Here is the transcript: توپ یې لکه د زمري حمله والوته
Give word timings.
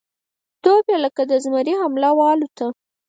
توپ 0.63 0.85
یې 0.91 0.97
لکه 1.05 1.21
د 1.29 1.31
زمري 1.43 1.73
حمله 1.81 2.09
والوته 2.19 2.67